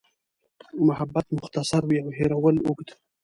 [0.87, 2.89] محبت مختصر وي او هېرول اوږد.